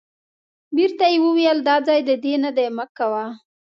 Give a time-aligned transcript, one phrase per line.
[0.75, 3.25] بیرته یې وویل دا ځای د دې نه دی مه کوه.